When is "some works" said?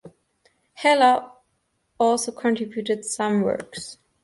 3.05-3.99